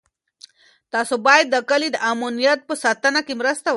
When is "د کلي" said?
1.49-1.89